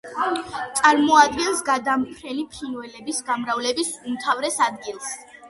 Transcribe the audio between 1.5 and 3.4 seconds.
გადამფრენი ფრინველების